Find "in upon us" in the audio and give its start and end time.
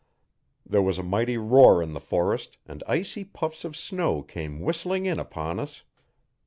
5.05-5.83